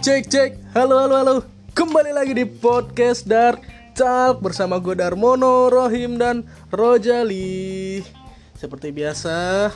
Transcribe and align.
Cek 0.00 0.22
cek, 0.26 0.50
halo 0.72 0.96
halo 0.96 1.14
halo. 1.20 1.34
Kembali 1.76 2.10
lagi 2.10 2.32
di 2.32 2.48
podcast 2.48 3.28
Dark 3.28 3.60
Talk 3.92 4.40
Bersama 4.40 4.80
gue 4.80 4.96
Darmono, 4.96 5.68
Rohim, 5.68 6.16
dan 6.16 6.44
Rojali. 6.72 8.00
Seperti 8.56 8.92
biasa 8.92 9.68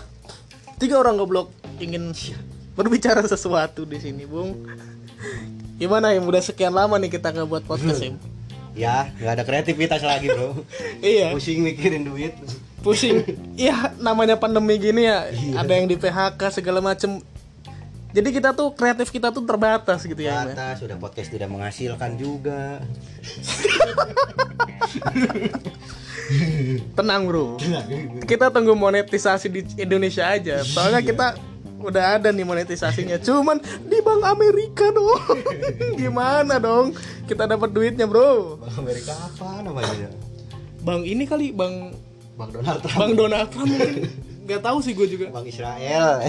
Tiga 0.77 0.97
orang 0.97 1.17
goblok 1.17 1.53
ingin 1.77 2.17
berbicara 2.75 3.21
sesuatu 3.25 3.85
di 3.85 4.01
sini, 4.01 4.25
Bung. 4.25 4.65
Gimana 5.77 6.17
ya, 6.17 6.21
udah 6.21 6.41
sekian 6.41 6.73
lama 6.73 6.97
nih 6.97 7.13
kita 7.13 7.29
nggak 7.29 7.49
buat 7.49 7.65
podcast 7.65 8.01
ya 8.01 8.13
Ya, 8.75 8.97
nggak 9.15 9.33
ada 9.39 9.45
kreativitas 9.47 10.03
lagi 10.03 10.33
bro. 10.33 10.57
Iya, 11.05 11.31
Pusing 11.31 11.63
mikirin 11.63 12.09
duit. 12.09 12.35
pusing. 12.83 13.23
Iya, 13.57 13.93
namanya 13.97 14.37
pandemi 14.37 14.77
gini 14.77 15.07
ya 15.07 15.29
Ada 15.57 15.73
yang 15.79 15.87
di 15.87 15.97
PHK 15.97 16.41
segala 16.51 16.81
macem 16.81 17.23
Jadi 18.15 18.29
kita 18.31 18.55
tuh, 18.55 18.71
kreatif 18.79 19.11
kita 19.11 19.35
tuh 19.35 19.43
terbatas 19.43 20.07
gitu 20.07 20.23
ya 20.23 20.47
ya. 20.47 20.55
Atas, 20.55 20.87
sudah 20.87 20.95
podcast 21.03 21.35
tidak 21.35 21.51
menghasilkan 21.51 22.15
juga. 22.15 22.79
Tenang 26.95 27.27
bro 27.29 27.59
Kita 28.25 28.49
tunggu 28.49 28.73
monetisasi 28.79 29.47
di 29.51 29.61
Indonesia 29.77 30.25
aja 30.25 30.63
Soalnya 30.65 31.03
kita 31.05 31.37
udah 31.85 32.17
ada 32.17 32.33
nih 32.33 32.47
monetisasinya 32.47 33.21
Cuman 33.21 33.61
di 33.85 33.99
Bank 34.01 34.23
Amerika 34.25 34.89
dong 34.89 35.21
Gimana 36.01 36.57
dong 36.57 36.97
Kita 37.29 37.45
dapat 37.45 37.75
duitnya 37.75 38.09
bro 38.09 38.57
Bang 38.63 38.87
Amerika 38.87 39.13
apa 39.13 39.61
namanya? 39.61 40.09
Bang 40.81 41.03
ini 41.05 41.29
kali 41.29 41.53
Bang 41.53 41.93
Bang 42.35 42.51
Donald 42.51 42.81
Trump. 42.81 42.99
Bang 42.99 43.13
Donald 43.19 43.49
Trump 43.53 43.69
mungkin 43.75 44.09
Gak 44.45 44.61
tahu 44.61 44.79
sih 44.85 44.93
gue 44.93 45.09
juga 45.09 45.33
Bang 45.33 45.49
Israel. 45.49 46.21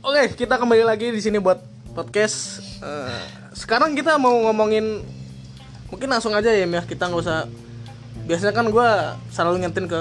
Oke 0.00 0.22
kita 0.34 0.56
kembali 0.56 0.84
lagi 0.86 1.12
di 1.12 1.20
sini 1.20 1.36
buat 1.36 1.60
podcast. 1.92 2.62
Eh, 2.80 3.20
Sekarang 3.52 3.92
kita 3.92 4.16
mau 4.16 4.34
ngomongin 4.48 5.04
Mungkin 5.92 6.08
langsung 6.10 6.34
aja 6.34 6.50
ya 6.50 6.66
Mia. 6.66 6.82
Kita 6.82 7.06
nggak 7.06 7.22
usah 7.22 7.46
Biasanya 8.24 8.56
kan 8.56 8.66
gue 8.72 8.88
selalu 9.28 9.54
ngingetin 9.60 9.86
ke 9.86 10.00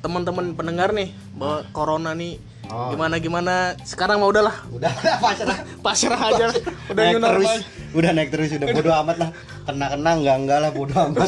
teman-teman 0.00 0.56
pendengar 0.56 0.90
nih 0.90 1.12
bahwa 1.36 1.62
corona 1.70 2.10
nih 2.16 2.40
Oh. 2.70 2.94
gimana 2.94 3.18
gimana 3.18 3.54
sekarang 3.82 4.22
mah 4.22 4.30
udahlah 4.30 4.56
udah 4.70 4.92
pasrah. 5.24 5.58
pasrah 5.82 6.20
aja 6.30 6.46
udah 6.86 7.02
naik 7.02 7.16
terus. 7.18 7.22
normal 7.22 7.56
Udah 7.90 8.10
naik 8.14 8.30
terus, 8.30 8.54
udah 8.54 8.70
bodo 8.70 8.94
amat 9.02 9.16
lah. 9.18 9.30
Kena 9.66 9.90
kena 9.90 10.10
enggak 10.14 10.36
enggak 10.38 10.58
lah 10.62 10.70
bodo 10.70 10.94
amat. 10.94 11.26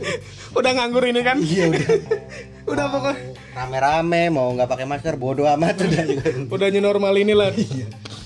udah 0.60 0.70
nganggur 0.76 1.04
ini 1.08 1.20
kan 1.24 1.40
iya 1.40 1.72
udah. 1.72 1.84
udah 2.76 2.84
pokoknya 2.88 3.20
Rame-rame 3.54 4.22
mau 4.28 4.52
nggak 4.52 4.68
pakai 4.68 4.84
masker 4.84 5.16
bodo 5.16 5.48
amat 5.48 5.80
udah 5.80 6.04
juga. 6.04 6.28
udah 6.48 6.66
new 6.68 6.80
normal 6.80 7.12
inilah 7.12 7.52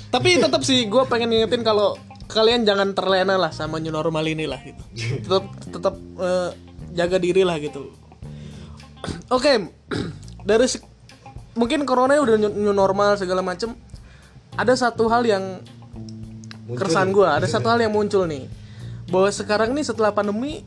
tapi 0.09 0.41
tetap 0.41 0.63
sih 0.65 0.89
gue 0.89 1.03
pengen 1.07 1.31
ngingetin 1.31 1.63
kalau 1.63 1.95
kalian 2.27 2.65
jangan 2.65 2.93
terlena 2.93 3.37
lah 3.37 3.51
sama 3.51 3.79
new 3.79 3.91
normal 3.91 4.25
inilah 4.25 4.61
gitu 4.61 4.83
tetap 5.23 5.45
tetap 5.69 5.95
eh, 6.19 6.51
jaga 6.95 7.17
diri 7.19 7.43
lah 7.43 7.59
gitu 7.59 7.93
oke 9.37 9.53
dari 10.49 10.67
se- 10.67 10.85
mungkin 11.59 11.83
corona 11.83 12.15
udah 12.23 12.39
new 12.39 12.71
normal 12.73 13.19
segala 13.19 13.43
macem 13.43 13.75
ada 14.55 14.73
satu 14.79 15.11
hal 15.11 15.27
yang 15.27 15.59
keresahan 16.69 17.11
gue 17.11 17.27
ada 17.27 17.47
satu 17.51 17.67
hal 17.67 17.83
yang 17.83 17.91
muncul 17.91 18.25
nih 18.25 18.47
bahwa 19.09 19.29
sekarang 19.33 19.73
nih 19.75 19.83
setelah 19.83 20.13
pandemi 20.15 20.63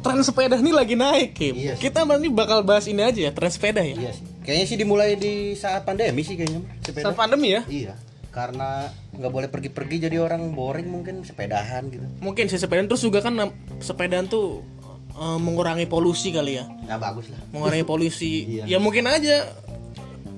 tren 0.00 0.24
sepeda 0.24 0.56
nih 0.56 0.72
lagi 0.72 0.96
naik 0.96 1.36
Kim. 1.36 1.52
Iya 1.52 1.76
sih. 1.76 1.90
kita 1.90 2.08
nanti 2.08 2.32
bakal 2.32 2.64
bahas 2.64 2.88
ini 2.88 3.04
aja 3.04 3.20
ya 3.28 3.30
tren 3.36 3.52
sepeda 3.52 3.84
ya 3.84 3.92
Iya 3.92 4.10
sih. 4.16 4.24
Kayaknya 4.40 4.66
sih 4.66 4.76
dimulai 4.80 5.12
di 5.20 5.52
saat 5.52 5.84
pandemi 5.84 6.24
sih 6.24 6.40
kayaknya. 6.40 6.64
Sepeda. 6.80 7.04
saat 7.12 7.16
pandemi 7.20 7.52
ya 7.52 7.60
Iya, 7.68 7.92
karena 8.32 8.88
nggak 9.12 9.28
boleh 9.28 9.48
pergi-pergi 9.52 10.08
jadi 10.08 10.16
orang 10.22 10.56
boring 10.56 10.88
mungkin 10.88 11.20
sepedahan 11.26 11.92
gitu. 11.92 12.06
mungkin 12.24 12.48
sih 12.48 12.56
sepedaan 12.56 12.88
terus 12.88 13.04
juga 13.04 13.20
kan 13.20 13.36
sepedaan 13.82 14.24
tuh 14.30 14.64
eh, 15.12 15.38
mengurangi 15.38 15.84
polusi 15.84 16.30
kali 16.30 16.56
ya 16.56 16.64
Nah 16.84 16.96
bagus 16.96 17.26
lah. 17.26 17.40
mengurangi 17.50 17.82
polusi 17.82 18.32
Iya. 18.56 18.64
ya 18.66 18.78
mungkin 18.78 19.04
aja 19.04 19.46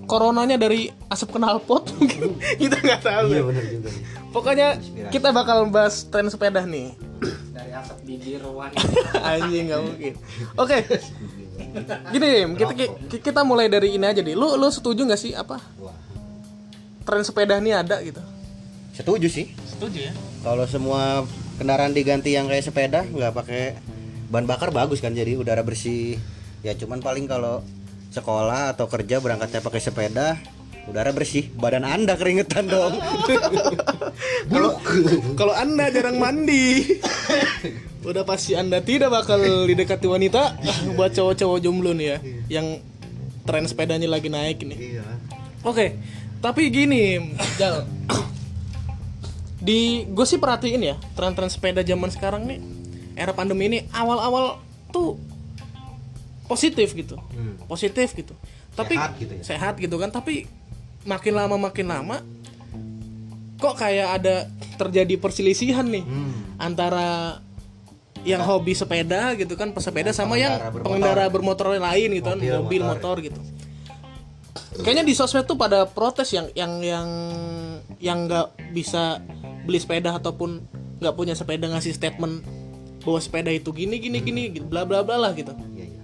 coronanya 0.04 0.56
dari 0.56 0.90
asap 1.06 1.34
knalpot 1.34 1.88
mungkin 1.96 2.36
kita 2.56 2.76
nggak 2.76 3.00
tahu 3.00 3.26
Iya 3.28 3.34
ya. 3.34 3.42
benar 3.44 3.64
juga. 3.64 3.88
Nih. 3.88 4.02
pokoknya 4.28 4.68
kita 5.08 5.28
bakal 5.30 5.58
bahas 5.66 6.04
tren 6.04 6.26
sepeda 6.26 6.62
nih 6.62 6.92
dari 7.54 7.70
asap 7.72 7.98
bibir 8.02 8.42
wangi 8.42 8.76
anjing 9.30 9.64
nggak 9.68 9.80
mungkin 9.80 10.12
oke 10.54 10.78
gini 12.10 12.28
Im, 12.42 12.52
kita 12.52 12.72
ki- 12.74 12.92
kita 13.22 13.40
mulai 13.42 13.66
dari 13.66 13.94
ini 13.94 14.04
aja 14.04 14.18
deh 14.18 14.32
lu 14.32 14.54
lu 14.54 14.68
setuju 14.68 15.02
nggak 15.02 15.16
sih 15.18 15.32
apa 15.32 15.56
Wah. 15.78 15.94
tren 17.02 17.22
sepeda 17.22 17.56
ini 17.56 17.72
ada 17.72 18.00
gitu 18.00 18.20
Setuju 18.92 19.24
sih. 19.26 19.48
setuju 19.64 19.98
ya 20.02 20.12
Kalau 20.42 20.66
semua 20.66 21.24
kendaraan 21.56 21.90
diganti 21.90 22.28
yang 22.30 22.44
kayak 22.44 22.60
sepeda 22.62 23.00
nggak 23.02 23.32
pakai 23.32 23.62
bahan 24.32 24.48
bakar 24.48 24.72
bagus 24.72 25.04
kan 25.04 25.12
jadi 25.12 25.37
udara 25.37 25.60
bersih. 25.60 26.16
Ya 26.65 26.72
cuman 26.72 27.04
paling 27.04 27.28
kalau 27.28 27.60
sekolah 28.09 28.72
atau 28.72 28.88
kerja 28.88 29.20
berangkatnya 29.20 29.60
pakai 29.60 29.81
sepeda 29.81 30.41
udara 30.82 31.15
bersih 31.15 31.48
badan 31.56 31.87
anda 31.87 32.19
keringetan 32.19 32.66
dong 32.69 32.98
Kalau 34.53 34.70
kalau 35.38 35.54
Anda 35.54 35.88
jarang 35.91 36.19
mandi, 36.19 36.84
udah 38.09 38.25
pasti 38.26 38.53
Anda 38.59 38.82
tidak 38.82 39.12
bakal 39.12 39.41
didekati 39.69 40.06
wanita. 40.09 40.59
Buat 40.94 41.16
cowok-cowok 41.16 41.59
jomblo 41.62 41.93
nih 41.97 42.06
ya, 42.06 42.19
yang 42.60 42.66
tren 43.47 43.64
sepedanya 43.66 44.09
lagi 44.10 44.28
naik 44.31 44.62
ini. 44.62 44.99
iya 44.99 45.04
Oke, 45.62 45.99
tapi 46.43 46.70
gini, 46.75 47.22
Jal. 47.59 47.87
Di 49.62 50.10
gue 50.10 50.26
sih 50.26 50.43
perhatiin 50.43 50.82
ya, 50.82 50.99
tren-tren 51.14 51.47
sepeda 51.47 51.87
zaman 51.87 52.10
sekarang 52.10 52.50
nih, 52.50 52.59
era 53.14 53.30
pandemi 53.30 53.66
ini 53.66 53.78
awal-awal 53.90 54.58
tuh 54.88 55.16
positif 56.44 56.92
gitu, 56.92 57.16
Hmm. 57.28 57.56
positif 57.64 58.12
gitu. 58.12 58.34
Tapi 58.72 58.94
Sehat 58.94 59.12
gitu 59.16 59.32
ya? 59.34 59.42
sehat 59.42 59.74
gitu 59.76 59.96
kan, 59.96 60.08
tapi 60.08 60.48
makin 61.02 61.34
lama 61.34 61.56
makin 61.60 61.86
lama 61.86 62.16
kok 63.56 63.74
kayak 63.76 64.08
ada 64.16 64.34
terjadi 64.76 65.14
perselisihan 65.16 65.84
nih 65.84 66.02
Hmm. 66.02 66.58
antara 66.58 67.38
yang 68.22 68.38
hobi 68.40 68.70
sepeda 68.72 69.34
gitu 69.34 69.54
kan 69.54 69.70
pesepeda 69.70 70.10
sama 70.10 70.34
yang 70.34 70.54
pengendara 70.54 70.70
bermotor. 70.70 70.84
pengendara 70.84 71.24
bermotor 71.28 71.66
lain 71.76 72.08
gitu 72.12 72.28
kan 72.28 72.38
Mobil, 72.38 72.54
mobil 72.56 72.82
motor. 72.82 72.94
motor 72.94 73.16
gitu 73.20 73.40
kayaknya 74.78 75.02
di 75.02 75.12
sosmed 75.12 75.42
tuh 75.42 75.54
pada 75.54 75.84
protes 75.84 76.30
yang 76.30 76.46
yang 76.52 76.72
yang 76.80 77.08
yang 77.98 78.18
nggak 78.24 78.46
bisa 78.70 79.18
beli 79.62 79.78
sepeda 79.78 80.10
ataupun 80.12 80.62
nggak 80.98 81.14
punya 81.14 81.34
sepeda 81.34 81.66
ngasih 81.66 81.92
statement 81.92 82.42
bahwa 83.02 83.18
sepeda 83.18 83.50
itu 83.50 83.70
gini 83.74 83.98
gini 83.98 84.18
gini 84.22 84.42
gitu 84.54 84.66
bla 84.66 84.86
bla 84.86 85.02
bla 85.02 85.18
lah 85.18 85.32
gitu. 85.34 85.52
Iya 85.74 85.86
iya. 85.90 86.02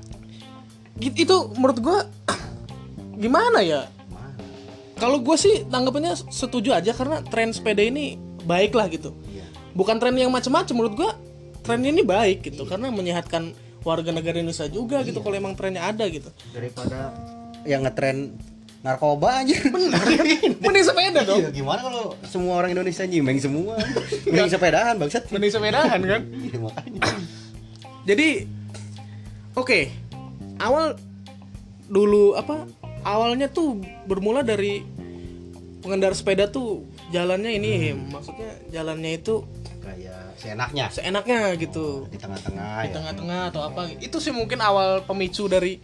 Gitu- 0.99 1.19
itu 1.25 1.37
menurut 1.57 1.79
gua 1.79 1.99
gimana 3.23 3.63
ya? 3.63 3.87
Kalau 4.99 5.23
gue 5.23 5.37
sih 5.39 5.63
tanggapannya 5.71 6.11
setuju 6.27 6.75
aja 6.75 6.91
karena 6.91 7.23
tren 7.23 7.55
sepeda 7.55 7.79
ini 7.79 8.19
baik 8.43 8.75
lah 8.75 8.91
gitu. 8.91 9.15
Iya. 9.31 9.47
Bukan 9.79 10.03
tren 10.03 10.19
yang 10.19 10.35
macam-macam 10.35 10.75
menurut 10.75 10.95
gua 10.99 11.11
tren 11.63 11.87
ini 11.87 12.03
baik 12.03 12.43
gitu. 12.43 12.67
Karena 12.67 12.91
menyehatkan 12.91 13.55
warga 13.87 14.11
negara 14.11 14.43
Indonesia 14.43 14.67
juga 14.67 15.01
gitu 15.07 15.23
kalau 15.23 15.39
emang 15.39 15.55
trennya 15.55 15.87
ada 15.87 16.03
gitu. 16.11 16.29
Daripada 16.51 17.15
yang 17.63 17.87
ngetren 17.87 18.35
narkoba 18.79 19.43
aja 19.43 19.59
benar 19.75 19.99
mending 20.63 20.85
sepeda 20.87 21.21
dong. 21.27 21.43
Iya, 21.43 21.51
gimana 21.51 21.81
kalau 21.83 22.15
semua 22.23 22.63
orang 22.63 22.71
Indonesia 22.79 23.03
nyimeng 23.03 23.39
semua. 23.43 23.75
Mending 24.31 24.51
sepedahan 24.55 24.95
bangsat. 24.95 25.27
Mending 25.35 25.51
sepedahan 25.51 25.99
kan? 25.99 26.23
Iya, 26.47 26.59
makanya. 26.63 27.01
Jadi 28.07 28.29
oke. 29.59 29.81
Awal 30.59 30.95
dulu 31.91 32.39
apa 32.39 32.67
awalnya 33.03 33.51
tuh 33.51 33.83
bermula 34.07 34.47
dari 34.47 34.83
pengendara 35.83 36.15
sepeda 36.15 36.51
tuh 36.51 36.85
jalannya 37.15 37.55
ini 37.57 37.95
maksudnya 37.95 38.59
jalannya 38.69 39.17
itu 39.17 39.47
kayak 39.83 40.39
seenaknya. 40.39 40.87
seenaknya 40.91 41.39
gitu. 41.59 42.07
Di 42.11 42.19
tengah-tengah 42.19 42.87
di 42.87 42.89
ya. 42.91 42.95
tengah-tengah 42.95 43.43
atau 43.51 43.63
apa. 43.67 43.91
Itu 43.99 44.23
sih 44.23 44.31
mungkin 44.31 44.63
awal 44.63 45.03
pemicu 45.03 45.51
dari 45.51 45.83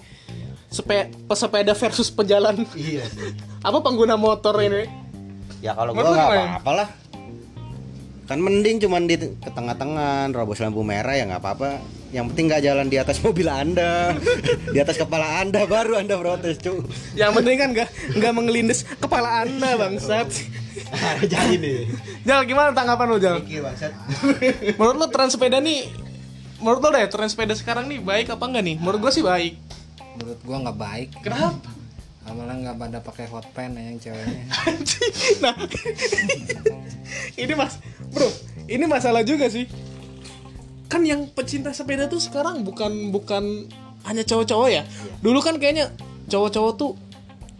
sepe 0.75 1.15
pesepeda 1.31 1.73
versus 1.79 2.11
pejalan. 2.11 2.67
Iya. 2.75 3.07
Sih 3.07 3.33
apa 3.67 3.79
pengguna 3.79 4.19
motor 4.19 4.59
ini? 4.59 4.91
Ya 5.63 5.73
kalau 5.79 5.95
lu 5.95 6.03
nggak 6.03 6.13
gimana? 6.13 6.45
apa-apa 6.59 6.73
lah 6.75 6.89
kan 8.25 8.41
mending 8.41 8.81
cuman 8.81 9.05
di 9.05 9.21
ke 9.21 9.51
tengah-tengah 9.53 10.33
robos 10.33 10.57
lampu 10.57 10.81
merah 10.81 11.13
ya 11.13 11.29
nggak 11.29 11.45
apa-apa. 11.45 11.81
Yang 12.09 12.25
penting 12.33 12.47
nggak 12.49 12.63
jalan 12.65 12.87
di 12.89 12.97
atas 12.97 13.21
mobil 13.25 13.47
anda. 13.53 14.17
Di 14.73 14.79
atas 14.81 14.97
kepala 14.97 15.45
anda 15.45 15.69
baru 15.69 16.01
anda 16.01 16.17
protes 16.17 16.57
cu 16.61 16.83
yang 17.15 17.37
penting 17.37 17.57
kan 17.61 17.69
nggak 17.77 17.89
nggak 18.17 18.33
mengelindes 18.33 18.89
kepala 18.99 19.45
anda 19.45 19.77
bangsat. 19.77 20.29
Jadi 21.33 21.55
nih 21.61 21.87
Jal 22.25 22.49
gimana 22.49 22.73
tanggapan 22.73 23.07
lo 23.13 23.19
Jal? 23.21 23.45
Menurut 24.81 24.97
lo 24.97 25.07
tren 25.13 25.29
sepeda 25.29 25.61
nih 25.61 25.93
menurut 26.65 26.81
lo 26.81 26.89
deh 26.97 27.05
tren 27.13 27.29
sepeda 27.29 27.53
sekarang 27.53 27.93
nih 27.93 28.01
baik 28.01 28.33
apa 28.33 28.45
enggak 28.49 28.65
nih? 28.65 28.77
Menurut 28.81 29.05
gue 29.05 29.13
sih 29.13 29.25
baik 29.25 29.64
menurut 30.17 30.41
gua 30.47 30.57
nggak 30.69 30.79
baik. 30.79 31.09
Kenapa? 31.23 31.71
Malah 32.25 32.57
nggak 32.57 32.77
pada 32.81 32.99
pakai 33.05 33.27
hot 33.29 33.47
pen 33.53 33.77
ya 33.77 33.83
yang 33.93 33.99
ceweknya. 34.01 34.45
Nah. 35.45 35.55
Ini 37.37 37.53
mas 37.53 37.77
bro 38.11 38.29
ini 38.65 38.85
masalah 38.89 39.21
juga 39.21 39.53
sih. 39.53 39.69
Kan 40.89 41.05
yang 41.05 41.29
pecinta 41.29 41.75
sepeda 41.77 42.09
tuh 42.09 42.21
sekarang 42.21 42.65
bukan 42.65 43.13
bukan 43.13 43.69
hanya 44.09 44.25
cowok-cowok 44.25 44.69
ya. 44.73 44.83
Dulu 45.21 45.39
kan 45.45 45.61
kayaknya 45.61 45.93
cowok-cowok 46.29 46.73
tuh 46.81 46.91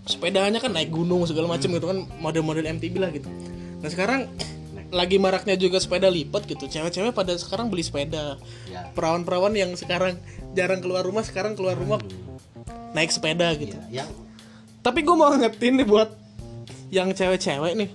sepedanya 0.05 0.61
kan 0.61 0.73
naik 0.73 0.93
gunung 0.93 1.25
segala 1.25 1.49
macam 1.49 1.69
gitu 1.73 1.87
kan 1.89 1.99
model-model 2.21 2.65
MTB 2.77 2.95
lah 3.01 3.11
gitu. 3.13 3.29
Nah 3.81 3.89
sekarang 3.93 4.29
lagi 4.95 5.19
maraknya 5.19 5.59
juga 5.59 5.81
sepeda 5.81 6.09
lipat 6.09 6.49
gitu. 6.49 6.65
Cewek-cewek 6.69 7.13
pada 7.13 7.37
sekarang 7.37 7.69
beli 7.69 7.85
sepeda. 7.85 8.41
Ya. 8.71 8.89
perawan-perawan 8.97 9.53
yang 9.57 9.77
sekarang 9.77 10.17
jarang 10.55 10.81
keluar 10.81 11.03
rumah 11.03 11.27
sekarang 11.27 11.59
keluar 11.59 11.75
rumah 11.75 11.99
naik 12.95 13.11
sepeda 13.11 13.51
gitu 13.59 13.77
Yang 13.91 14.25
tapi 14.85 15.01
gue 15.01 15.17
mau 15.17 15.33
ngetin 15.33 15.81
nih 15.81 15.89
buat 15.89 16.13
yang 16.93 17.09
cewek-cewek 17.17 17.73
nih. 17.73 17.89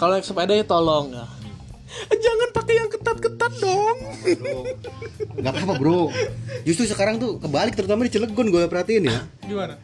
Kalau 0.00 0.16
naik 0.16 0.24
sepeda 0.24 0.56
ya 0.56 0.64
tolong 0.64 1.12
ya. 1.12 1.28
Jangan 2.24 2.48
pakai 2.56 2.74
yang 2.80 2.88
ketat-ketat 2.88 3.52
dong. 3.60 3.98
nggak 5.36 5.52
apa-apa 5.52 5.74
bro. 5.76 6.08
Justru 6.64 6.88
sekarang 6.88 7.20
tuh 7.20 7.36
kebalik 7.36 7.76
terutama 7.76 8.08
di 8.08 8.10
Cilegon 8.16 8.48
gue 8.48 8.64
perhatiin 8.64 9.12
ya. 9.12 9.28
Gimana? 9.44 9.76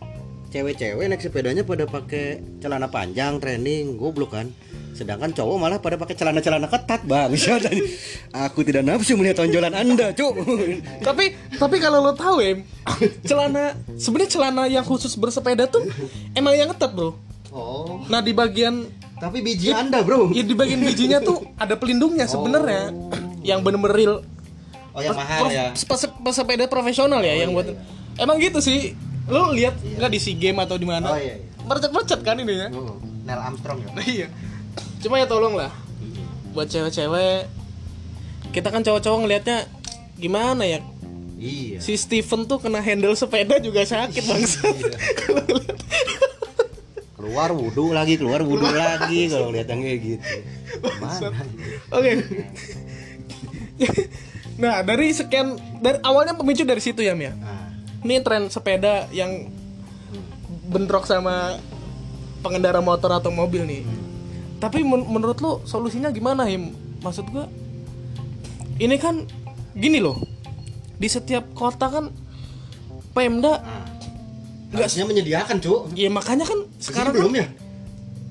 Cewek-cewek 0.52 1.08
naik 1.08 1.24
sepedanya 1.24 1.64
pada 1.64 1.88
pakai 1.88 2.44
celana 2.60 2.92
panjang 2.92 3.40
training, 3.40 3.96
goblok 3.96 4.36
kan. 4.36 4.52
Sedangkan 4.92 5.32
cowok 5.32 5.56
malah 5.56 5.80
pada 5.80 5.96
pakai 5.96 6.12
celana-celana 6.12 6.68
ketat 6.68 7.08
bang. 7.08 7.32
Aku 8.52 8.60
tidak 8.60 8.84
nafsu 8.84 9.16
melihat 9.16 9.40
tonjolan 9.40 9.72
anda, 9.72 10.12
cuk. 10.12 10.36
tapi 11.08 11.32
tapi 11.56 11.76
kalau 11.80 12.04
lo 12.04 12.12
tahu 12.12 12.44
em, 12.44 12.68
celana 13.24 13.72
sebenarnya 13.96 14.30
celana 14.30 14.62
yang 14.68 14.84
khusus 14.84 15.16
bersepeda 15.16 15.64
tuh 15.72 15.88
emang 16.36 16.52
yang 16.52 16.68
ketat 16.76 16.92
bro. 16.92 17.16
Oh, 17.48 18.04
Nah 18.12 18.20
di 18.20 18.36
bagian 18.36 18.84
tapi 19.16 19.40
biji 19.40 19.72
anda 19.72 20.04
bro. 20.04 20.28
ya 20.36 20.44
di 20.44 20.52
bagian 20.52 20.84
bijinya 20.84 21.24
tuh 21.24 21.48
ada 21.56 21.80
pelindungnya 21.80 22.28
sebenarnya. 22.28 22.92
Yang 23.40 23.58
bener-bener 23.64 23.96
real 23.96 24.14
Oh 24.92 25.00
yang 25.00 25.16
mahal 25.16 25.48
ya. 25.48 25.72
pes- 25.72 26.12
pesepeda 26.20 26.68
profesional 26.68 27.24
ya 27.24 27.32
yang 27.40 27.56
buat 27.56 27.72
emang 28.20 28.36
gitu 28.36 28.60
sih 28.60 28.92
lo 29.24 29.50
lihat 29.50 29.74
nggak 29.78 30.08
di 30.08 30.18
sea 30.18 30.34
game 30.34 30.58
atau 30.58 30.74
di 30.74 30.84
mana 30.84 31.06
Oh, 31.06 31.16
iya, 31.16 31.36
iya. 31.36 31.46
mercet-mercet 31.62 32.20
kan 32.20 32.36
ini 32.36 32.54
ya 32.56 32.68
Oh, 32.70 32.98
Neil 33.22 33.40
Armstrong 33.40 33.78
ya. 33.78 33.88
Nah, 33.92 34.04
iya 34.04 34.26
cuma 34.98 35.16
ya 35.16 35.26
tolong 35.26 35.52
lah 35.52 35.70
buat 36.50 36.66
cewek-cewek 36.66 37.46
kita 38.50 38.68
kan 38.68 38.80
cowok-cowok 38.80 39.18
ngelihatnya 39.20 39.58
gimana 40.14 40.62
ya 40.64 40.80
Iya. 41.34 41.78
si 41.78 41.96
Steven 41.96 42.46
tuh 42.46 42.58
kena 42.58 42.78
handle 42.78 43.12
sepeda 43.12 43.58
juga 43.58 43.82
sakit 43.82 44.22
bangsat 44.22 44.76
Kalau 45.18 45.42
ngeliat. 45.42 45.78
Keluar 47.12 47.50
wudhu 47.50 47.90
lagi, 47.90 48.14
keluar 48.14 48.42
wudhu 48.42 48.66
lagi 48.68 49.26
kalau 49.26 49.50
lihat 49.50 49.66
yang 49.66 49.80
kayak 49.80 50.00
gitu. 50.04 50.22
Mana? 50.98 51.42
oke 51.88 52.12
nah 54.54 54.80
dari 54.80 55.10
sekian 55.10 55.54
dari 55.80 55.98
awalnya 56.00 56.32
pemicu 56.32 56.62
dari 56.62 56.78
situ 56.78 57.00
ya 57.00 57.12
Mia 57.12 57.32
Nah, 57.32 57.51
ini 58.02 58.18
tren 58.20 58.46
sepeda 58.46 59.06
yang 59.10 59.46
bentrok 60.66 61.06
sama 61.06 61.58
pengendara 62.40 62.82
motor 62.82 63.12
atau 63.12 63.30
mobil 63.30 63.62
nih. 63.62 63.82
Tapi 64.58 64.82
men- 64.82 65.06
menurut 65.06 65.38
lo 65.38 65.52
solusinya 65.64 66.10
gimana 66.10 66.46
Him? 66.46 66.74
Maksud 67.02 67.26
gua 67.30 67.46
ini 68.78 68.96
kan 68.96 69.26
gini 69.74 69.98
loh. 69.98 70.18
Di 70.96 71.06
setiap 71.06 71.50
kota 71.52 71.86
kan 71.88 72.04
Pemda. 73.12 73.62
Nggak- 74.72 75.04
menyediakan, 75.04 75.56
Cuk. 75.60 75.92
ya 75.92 76.08
makanya 76.08 76.48
kan 76.48 76.64
Sekarang 76.80 77.12
sekarang 77.12 77.12
belum 77.12 77.32
ya? 77.36 77.46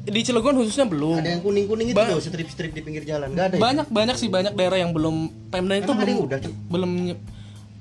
di 0.01 0.21
Cilegon 0.25 0.57
khususnya 0.57 0.89
belum. 0.89 1.21
Ada 1.21 1.37
yang 1.37 1.41
kuning-kuning 1.45 1.93
itu 1.93 1.97
Ba- 2.01 2.09
loh, 2.09 2.17
strip-strip 2.17 2.73
di 2.73 2.81
pinggir 2.81 3.05
jalan. 3.05 3.29
Enggak 3.29 3.53
ada. 3.53 3.55
ya? 3.55 3.61
Banyak 3.61 3.87
banyak 3.93 4.15
sih 4.17 4.25
banyak 4.25 4.57
daerah 4.57 4.81
yang 4.81 4.89
belum 4.89 5.29
Pemda 5.53 5.77
itu 5.77 5.85
Emang 5.85 6.01
belum 6.01 6.17
udah, 6.25 6.39
Cuk? 6.41 6.53
belum 6.73 6.91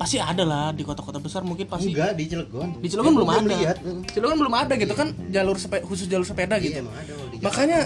pasti 0.01 0.17
ada 0.17 0.41
lah 0.43 0.73
di 0.73 0.81
kota-kota 0.81 1.21
besar 1.21 1.45
mungkin 1.45 1.69
pasti. 1.69 1.93
Enggak 1.93 2.17
di 2.17 2.25
Cilegon. 2.25 2.81
Di 2.81 2.89
Cilegon 2.89 3.13
Ya, 3.13 3.17
belum 3.21 3.29
ada. 3.31 3.45
lihat. 3.47 3.77
Cilegon 4.09 4.39
belum 4.41 4.55
ada 4.57 4.73
gitu 4.75 4.95
kan 4.95 5.13
jalur 5.29 5.57
sepe- 5.57 5.85
khusus 5.85 6.09
jalur 6.09 6.25
sepeda 6.25 6.57
gitu. 6.57 6.81
Iya, 6.81 6.89
ada 6.89 7.13
Makanya 7.39 7.81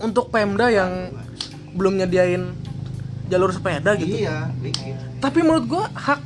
untuk 0.00 0.28
Pemda 0.28 0.66
yang 0.66 1.14
belum 1.70 1.94
nyediain 1.94 2.42
jalur 3.30 3.54
sepeda 3.54 3.94
gitu. 3.94 4.18
Iya. 4.18 4.50
Tapi 5.18 5.38
menurut 5.40 5.64
gua 5.64 5.86
hak 5.88 6.20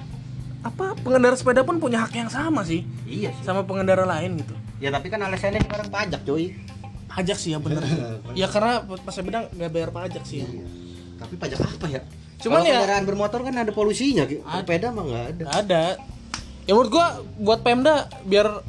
apa 0.65 0.97
pengendara 0.97 1.37
sepeda 1.37 1.61
pun 1.61 1.77
punya 1.77 2.01
hak 2.01 2.17
yang 2.17 2.33
sama 2.33 2.65
sih 2.65 2.89
Iya 3.05 3.37
sih. 3.37 3.45
sama 3.45 3.69
pengendara 3.69 4.09
lain 4.09 4.41
gitu. 4.41 4.57
Ya 4.81 4.89
tapi 4.89 5.13
kan 5.13 5.21
alasannya 5.21 5.61
sekarang 5.61 5.93
pajak, 5.93 6.25
coy. 6.25 6.57
Pajak 7.05 7.37
sih 7.37 7.53
ya 7.53 7.61
bener. 7.61 7.85
ya 8.41 8.49
karena 8.49 8.81
pas 8.81 9.13
sepeda 9.13 9.45
nggak 9.47 9.69
bayar 9.69 9.91
pajak 9.93 10.25
sih 10.25 10.41
ya. 10.41 10.49
Iya. 10.49 10.65
Tapi 11.21 11.35
pajak 11.37 11.61
apa 11.61 11.87
ya? 11.91 12.01
Cuman 12.45 12.61
Kalau 12.61 12.67
ya- 12.67 12.77
kendaraan 12.79 13.05
bermotor 13.05 13.41
kan 13.41 13.55
ada 13.57 13.71
polusinya, 13.71 14.29
sepeda 14.29 14.89
mah 14.91 15.03
nggak 15.03 15.25
ada. 15.31 15.45
Ada. 15.55 15.85
Ya 16.63 16.73
menurut 16.73 16.91
gua 16.91 17.07
buat 17.39 17.61
Pemda 17.61 17.95
biar 18.23 18.61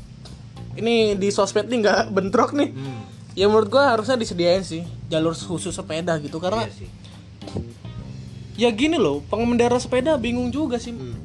ini 0.73 1.13
di 1.13 1.27
sosmed 1.29 1.65
nih 1.65 1.79
nggak 1.81 1.99
bentrok 2.09 2.51
nih. 2.51 2.71
Hmm. 2.71 3.03
Ya 3.33 3.45
menurut 3.45 3.67
gua 3.67 3.91
harusnya 3.91 4.15
disediain 4.15 4.61
sih 4.61 4.81
jalur 5.05 5.31
khusus 5.31 5.69
sepeda 5.69 6.15
gitu 6.17 6.39
karena 6.39 6.63
Iya 6.63 6.73
sih. 6.73 6.89
ya 8.57 8.71
gini 8.71 8.95
loh 8.95 9.19
pengendara 9.21 9.75
sepeda 9.75 10.15
bingung 10.15 10.47
juga 10.49 10.75
sih 10.77 10.89
Hmm. 10.89 11.19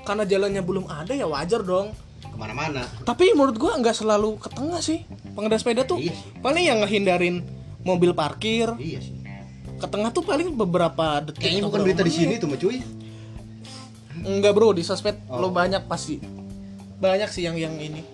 karena 0.00 0.24
jalannya 0.24 0.58
belum 0.60 0.84
ada 0.84 1.12
ya 1.12 1.24
wajar 1.24 1.62
dong 1.62 1.94
Ke 2.20 2.34
mana-mana. 2.36 2.82
tapi 3.00 3.30
menurut 3.30 3.54
gua 3.56 3.78
nggak 3.78 3.94
selalu 3.94 4.36
ke 4.36 4.50
tengah 4.50 4.80
sih 4.80 5.06
pengendara 5.30 5.56
sepeda 5.56 5.82
tuh 5.84 5.96
Iya 5.96 6.10
sih. 6.10 6.26
paling 6.40 6.64
yang 6.64 6.78
ngehindarin 6.80 7.46
mobil 7.80 8.10
parkir 8.12 8.74
Iya 8.74 8.98
sih. 9.00 9.14
Ke 9.80 9.88
tengah 9.88 10.12
tuh 10.12 10.20
paling 10.20 10.52
beberapa 10.52 11.24
detik 11.24 11.40
Kayaknya 11.40 11.62
bukan 11.66 11.80
berita 11.80 12.02
di 12.04 12.12
sini 12.12 12.34
tuh, 12.36 12.46
mah, 12.52 12.60
cuy. 12.60 12.78
enggak 14.20 14.52
bro 14.52 14.76
di 14.76 14.84
sosmed 14.84 15.16
Oh. 15.32 15.40
lo 15.40 15.48
banyak 15.48 15.88
pasti 15.88 16.20
banyak 17.00 17.32
sih 17.32 17.48
yang 17.48 17.56
yang 17.56 17.72
ini. 17.80 18.04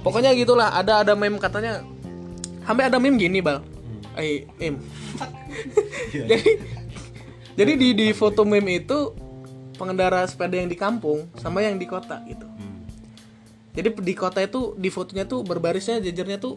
Pokoknya 0.00 0.32
gitulah 0.32 0.72
ada 0.72 1.04
ada 1.04 1.12
meme 1.12 1.36
katanya 1.36 1.84
sampai 2.64 2.88
ada 2.88 2.96
meme 2.96 3.20
gini 3.20 3.44
bal. 3.44 3.60
Eh 4.16 4.48
meme. 4.56 4.80
Jadi 6.32 6.50
jadi 7.54 7.72
di 7.76 7.88
di 7.92 8.06
foto 8.16 8.42
meme 8.48 8.80
itu 8.80 9.12
pengendara 9.76 10.24
sepeda 10.24 10.56
yang 10.56 10.66
di 10.66 10.78
kampung 10.80 11.28
sama 11.36 11.60
yang 11.60 11.76
di 11.76 11.84
kota 11.84 12.24
gitu. 12.24 12.48
Jadi 13.74 13.88
di 14.00 14.14
kota 14.16 14.40
itu 14.40 14.72
di 14.80 14.88
fotonya 14.88 15.28
tuh 15.28 15.44
berbarisnya 15.44 16.00
jajarnya 16.00 16.38
tuh 16.40 16.56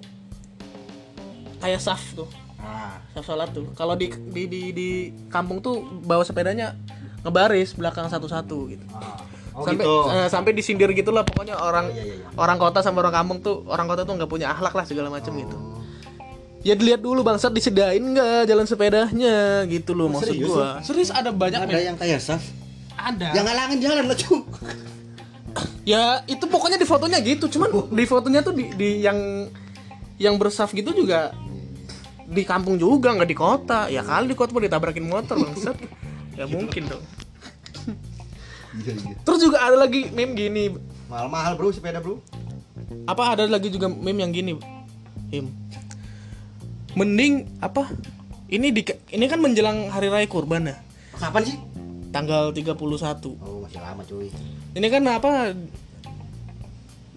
kayak 1.60 1.82
saf 1.82 2.14
tuh 2.14 2.30
Ah, 2.58 2.98
saf 3.14 3.22
sholat 3.24 3.54
tuh 3.54 3.70
kalau 3.74 3.94
di, 3.94 4.10
di 4.10 4.44
di 4.46 4.62
di 4.74 4.90
kampung 5.30 5.62
tuh 5.62 5.78
bawa 6.02 6.26
sepedanya 6.26 6.74
ngebaris 7.22 7.74
belakang 7.74 8.10
satu-satu 8.10 8.58
gitu 8.68 8.86
Oh 9.54 9.66
sampai 9.66 9.86
gitu. 9.86 9.94
eh, 10.10 10.30
sampai 10.30 10.52
disindir 10.54 10.90
gitulah 10.92 11.22
pokoknya 11.22 11.58
orang 11.58 11.90
iya, 11.90 12.02
iya, 12.04 12.16
iya. 12.18 12.26
orang 12.34 12.58
kota 12.58 12.82
sama 12.82 13.02
orang 13.02 13.14
kampung 13.16 13.38
tuh 13.42 13.66
orang 13.66 13.86
kota 13.86 14.06
tuh 14.06 14.14
nggak 14.14 14.30
punya 14.30 14.54
akhlak 14.54 14.74
lah 14.74 14.86
segala 14.86 15.10
macam 15.10 15.34
Oh. 15.34 15.38
gitu 15.38 15.58
ya 16.62 16.74
dilihat 16.74 17.02
dulu 17.02 17.22
bangsat 17.22 17.50
disediain 17.50 18.02
nggak 18.02 18.46
jalan 18.46 18.66
sepedanya 18.66 19.66
gitu 19.66 19.94
loh 19.94 20.10
maksud 20.10 20.30
serius 20.30 20.50
gua 20.50 20.82
serius 20.82 21.10
ada 21.10 21.30
banyak 21.30 21.58
Ada 21.58 21.74
men. 21.74 21.86
yang 21.94 21.98
kayak 21.98 22.20
Saf. 22.20 22.42
ada 22.94 23.34
Yang 23.34 23.46
ngalangin 23.46 23.80
jalan 23.80 24.04
lah, 24.06 24.18
cuy. 24.18 24.42
ya 25.86 26.02
itu 26.26 26.46
pokoknya 26.46 26.78
di 26.78 26.86
fotonya 26.86 27.18
gitu 27.22 27.46
cuman 27.48 27.70
di 27.98 28.06
fotonya 28.06 28.42
tuh 28.42 28.54
di, 28.54 28.66
di 28.74 28.90
yang 29.02 29.18
yang 30.18 30.36
bersaf 30.36 30.70
gitu 30.70 30.94
juga 30.94 31.34
di 32.28 32.44
kampung 32.44 32.76
juga 32.76 33.16
nggak 33.16 33.30
di 33.30 33.38
kota. 33.38 33.88
Ya 33.88 34.04
kali 34.04 34.28
di 34.28 34.36
kota 34.36 34.52
mau 34.52 34.60
ditabrakin 34.60 35.08
motor 35.08 35.40
bangsat. 35.40 35.78
Ya 36.36 36.46
mungkin 36.46 36.92
dong. 36.92 37.04
Iya, 38.78 38.94
iya. 38.94 39.16
terus 39.26 39.42
juga 39.42 39.58
ada 39.64 39.74
lagi 39.74 40.14
meme 40.14 40.38
gini. 40.38 40.70
Mahal-mahal, 41.10 41.58
Bro, 41.58 41.74
sepeda, 41.74 41.98
Bro. 41.98 42.22
apa 43.10 43.34
ada 43.34 43.44
lagi 43.50 43.74
juga 43.74 43.90
meme 43.90 44.22
yang 44.22 44.32
gini 44.36 44.54
Him 45.34 45.50
mending 46.94 47.46
apa? 47.58 47.90
Ini 48.48 48.70
di 48.70 48.82
ini 49.12 49.26
kan 49.26 49.42
menjelang 49.42 49.90
hari 49.90 50.08
raya 50.14 50.30
kurban 50.30 50.70
ya? 50.70 50.76
Kapan 51.18 51.44
sih? 51.46 51.58
tanggal 52.08 52.50
31 52.56 52.80
Oh, 53.44 53.62
masih 53.68 53.84
lama, 53.84 54.02
cuy. 54.08 54.32
ini 54.74 54.88
kan 54.88 55.04
apa 55.12 55.54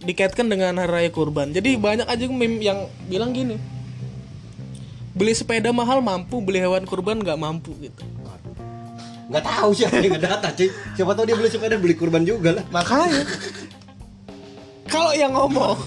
dikaitkan 0.02 0.50
dengan 0.50 0.76
hari 0.80 0.90
raya 0.90 1.10
kurban. 1.12 1.54
Jadi 1.54 1.76
banyak 1.76 2.08
aja 2.08 2.24
meme 2.28 2.60
yang 2.60 2.88
bilang 3.06 3.36
gini 3.36 3.56
beli 5.20 5.32
sepeda 5.32 5.68
mahal 5.70 6.00
mampu 6.00 6.40
beli 6.40 6.58
hewan 6.58 6.82
kurban 6.82 7.20
nggak 7.20 7.36
mampu 7.36 7.76
gitu 7.78 8.00
Nggak 9.28 9.46
tahu 9.46 9.70
siapa 9.70 9.94
yang 10.02 10.18
ngedata, 10.18 10.50
cuy. 10.50 10.66
Siapa 10.90 11.14
tahu 11.14 11.22
dia 11.22 11.36
beli 11.36 11.46
sepeda 11.46 11.76
beli 11.76 11.94
kurban 11.94 12.24
juga 12.24 12.50
lah. 12.50 12.64
makanya 12.68 13.22
kalau 14.86 15.12
yang 15.12 15.30
ngomong 15.30 15.78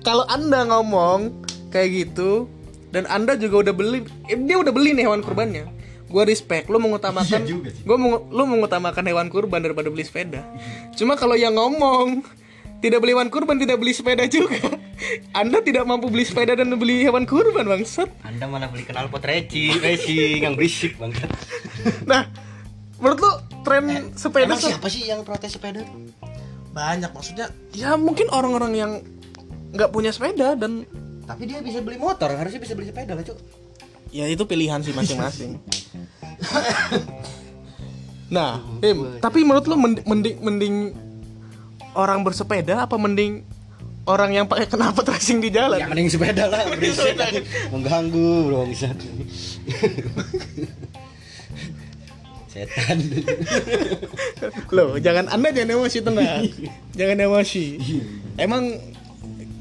kalau 0.00 0.24
anda 0.26 0.64
ngomong 0.64 1.28
kayak 1.68 1.88
gitu 2.08 2.48
dan 2.88 3.04
anda 3.06 3.36
juga 3.36 3.68
udah 3.68 3.74
beli 3.74 3.98
eh, 4.26 4.38
dia 4.38 4.56
udah 4.56 4.72
beli 4.72 4.96
nih 4.96 5.04
hewan 5.04 5.20
kurbannya 5.20 5.68
gue 6.08 6.22
respect 6.24 6.66
lu 6.66 6.80
mengutamakan 6.80 7.44
Iya 7.44 7.68
sih. 7.68 7.84
gue 7.84 7.96
mau 7.96 8.24
lu 8.24 8.42
mengutamakan 8.44 9.04
hewan 9.04 9.28
kurban 9.28 9.60
daripada 9.60 9.86
beli 9.86 10.02
sepeda 10.02 10.40
cuma 10.96 11.14
kalau 11.14 11.36
yang 11.36 11.52
ngomong 11.52 12.24
tidak 12.80 12.98
beli 13.04 13.12
hewan 13.12 13.28
kurban 13.28 13.56
tidak 13.60 13.76
beli 13.80 13.92
sepeda 13.92 14.24
juga 14.26 14.56
anda 15.32 15.60
tidak 15.64 15.84
mampu 15.88 16.12
beli 16.12 16.24
sepeda 16.28 16.56
dan 16.56 16.72
beli 16.76 17.04
hewan 17.04 17.24
kurban 17.24 17.64
bangsat 17.64 18.08
Anda 18.24 18.44
malah 18.48 18.68
beli 18.68 18.84
knalpot 18.84 19.24
racing, 19.24 19.80
racing 19.80 20.44
yang 20.44 20.54
berisik 20.56 20.96
banget. 21.00 21.28
nah 22.04 22.28
menurut 23.00 23.18
lu 23.20 23.32
tren 23.64 24.12
sepeda 24.12 24.52
Emang 24.52 24.60
tuh 24.60 24.70
siapa 24.72 24.88
sih 24.92 25.08
yang 25.08 25.24
protes 25.24 25.56
sepeda 25.56 25.84
banyak 26.70 27.10
maksudnya 27.10 27.48
ya 27.72 27.96
mungkin 27.96 28.28
orang-orang 28.28 28.72
yang 28.76 28.92
nggak 29.72 29.90
punya 29.90 30.10
sepeda 30.12 30.54
dan 30.56 30.84
Tapi 31.30 31.46
dia 31.46 31.62
bisa 31.62 31.78
beli 31.78 31.94
motor, 31.94 32.26
harusnya 32.26 32.58
bisa 32.58 32.74
beli 32.74 32.90
sepeda 32.90 33.14
lah, 33.14 33.22
Cuk. 33.22 33.38
ya 34.10 34.26
itu 34.26 34.42
pilihan 34.42 34.82
sih 34.82 34.90
masing-masing 34.90 35.62
nah 38.30 38.58
Im, 38.82 39.18
tapi 39.22 39.42
menurut 39.46 39.66
lu 39.66 39.78
mending, 39.78 40.06
mending 40.06 40.36
mending 40.42 40.74
orang 41.94 42.22
bersepeda 42.22 42.86
apa 42.86 42.94
mending 42.94 43.42
orang 44.08 44.30
yang 44.34 44.46
pakai 44.50 44.66
knalpot 44.70 45.06
racing 45.06 45.38
di 45.38 45.50
jalan 45.52 45.78
Ya 45.78 45.86
mending 45.86 46.10
sepeda 46.10 46.50
lah, 46.50 46.66
berisik. 46.70 47.14
Mengganggu, 47.70 48.50
bro, 48.50 48.66
bisa. 48.66 48.90
Setan. 52.50 52.98
Loh, 54.74 54.98
jangan 54.98 55.30
Anda 55.30 55.54
jangan 55.54 55.70
emosi 55.78 55.98
tenang. 56.02 56.42
jangan 56.98 57.16
emosi. 57.22 57.64
Emang 58.34 58.74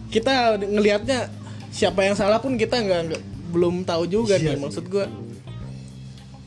kita 0.10 0.58
ngelihatnya 0.58 1.30
siapa 1.70 2.02
yang 2.02 2.18
salah 2.18 2.42
pun 2.42 2.58
kita 2.58 2.82
nggak 2.82 3.22
belum 3.54 3.86
tahu 3.86 4.10
juga 4.10 4.42
nih 4.42 4.58
maksud 4.58 4.90
gue. 4.90 5.06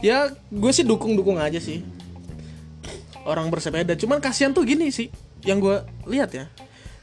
Ya, 0.03 0.35
gue 0.51 0.73
sih 0.75 0.83
dukung-dukung 0.83 1.39
aja 1.39 1.63
sih. 1.63 1.87
Orang 3.23 3.55
bersepeda. 3.55 3.95
Cuman 3.95 4.19
kasihan 4.19 4.51
tuh 4.51 4.67
gini 4.67 4.91
sih 4.91 5.07
yang 5.43 5.59
gue 5.59 5.77
lihat 6.07 6.31
ya. 6.31 6.47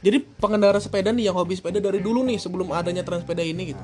Jadi 0.00 0.16
pengendara 0.40 0.80
sepeda 0.80 1.12
nih 1.12 1.28
yang 1.28 1.36
hobi 1.36 1.54
sepeda 1.54 1.76
dari 1.76 2.00
dulu 2.00 2.24
nih 2.24 2.40
sebelum 2.40 2.72
adanya 2.72 3.04
tren 3.04 3.20
sepeda 3.20 3.44
ini 3.44 3.76
gitu. 3.76 3.82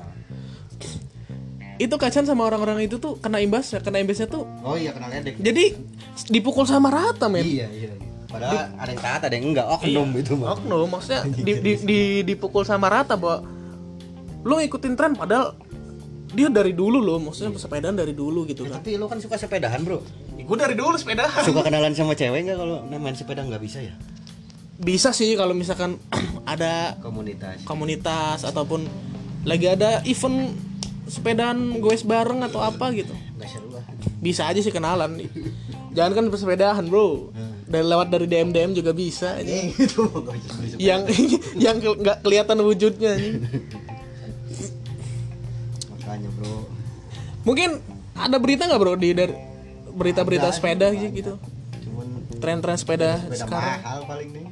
Itu 1.77 1.93
kasihan 1.95 2.25
sama 2.25 2.41
orang-orang 2.41 2.81
itu 2.81 2.97
tuh 2.97 3.21
kena 3.21 3.37
imbasnya, 3.37 3.85
kena 3.85 4.01
imbasnya 4.01 4.25
tuh 4.25 4.49
Oh 4.65 4.73
iya, 4.73 4.89
kenal 4.89 5.13
ledek. 5.13 5.37
jadi 5.37 5.77
dipukul 6.25 6.65
sama 6.65 6.89
rata 6.89 7.29
men 7.29 7.45
Iya, 7.45 7.69
iya. 7.69 7.93
Padahal 8.27 8.73
ada 8.75 8.89
yang 8.89 8.99
taat, 8.99 9.21
ada 9.29 9.33
yang 9.37 9.45
enggak. 9.53 9.65
Oknum 9.71 10.09
itu 10.17 10.33
mah. 10.33 10.57
oknum 10.57 10.89
maksudnya 10.89 11.21
di, 11.29 11.53
di, 11.55 11.71
di, 11.79 11.99
dipukul 12.25 12.65
sama 12.65 12.89
rata 12.89 13.13
bahwa 13.13 13.45
lo 14.41 14.57
ngikutin 14.57 14.93
tren 14.97 15.13
padahal 15.13 15.53
dia 16.27 16.49
dari 16.49 16.73
dulu 16.73 16.97
loh 16.97 17.21
maksudnya 17.21 17.53
sepedaan 17.55 17.93
dari 17.93 18.11
dulu 18.11 18.43
gitu 18.43 18.65
kan 18.65 18.81
Tapi 18.81 18.97
lu 18.97 19.05
kan 19.05 19.21
suka 19.21 19.37
sepedahan, 19.37 19.79
Bro. 19.79 20.01
gue 20.33 20.57
dari 20.57 20.73
dulu 20.73 20.97
sepedaan 20.97 21.29
Suka 21.39 21.61
kenalan 21.61 21.93
sama 21.93 22.17
cewek 22.17 22.41
nggak 22.41 22.57
kalau 22.57 22.81
main 22.89 23.13
sepeda 23.13 23.45
nggak 23.45 23.61
bisa 23.61 23.85
ya? 23.85 23.93
Bisa 24.77 25.09
sih 25.11 25.33
kalau 25.33 25.57
misalkan 25.57 25.97
ada 26.45 26.97
Komunitas. 27.01 27.65
komunitas 27.65 28.45
ataupun 28.45 28.85
lagi 29.43 29.67
ada 29.69 30.05
event 30.05 30.53
sepedaan 31.07 31.79
goes 31.81 32.03
bareng 32.03 32.43
atau 32.45 32.61
apa 32.61 32.91
gitu 32.93 33.15
bisa 34.19 34.49
aja 34.49 34.59
sih 34.59 34.73
kenalan 34.73 35.23
jangan 35.95 36.13
kan 36.13 36.25
bersepedahan 36.29 36.85
bro 36.85 37.31
dari 37.67 37.83
lewat 37.83 38.07
dari 38.07 38.25
DM 38.31 38.49
DM 38.55 38.71
juga 38.79 38.95
bisa 38.95 39.35
aja. 39.35 39.51
Itu 39.75 40.07
nggak 40.07 40.35
bisa 40.39 40.49
beli 40.55 40.67
sepeda. 40.71 40.87
yang 40.87 41.01
yang 41.67 41.75
nggak 41.83 42.17
kelihatan 42.23 42.57
wujudnya 42.63 43.11
anjing. 43.19 43.43
Makanya, 45.91 46.29
Bro. 46.39 46.63
Mungkin 47.43 47.69
ada 48.15 48.37
berita 48.39 48.71
nggak 48.71 48.79
bro 48.79 48.95
di 48.95 49.11
dari 49.11 49.35
berita-berita 49.97 50.47
sepeda 50.55 50.93
gitu, 50.95 51.35
tren-tren 52.39 52.77
sepeda, 52.79 53.19
sepeda 53.19 53.45
sekarang. 53.45 53.79
mahal 53.83 53.99
paling 54.07 54.29
nih. 54.31 54.45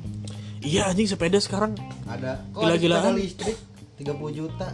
Iya 0.65 0.89
anjing 0.89 1.05
sepeda 1.05 1.38
sekarang. 1.38 1.77
Ada 2.03 2.41
kok 2.50 2.60
Gila-gilaan. 2.60 3.13
listrik 3.13 3.53
30 3.95 4.12
juta. 4.34 4.74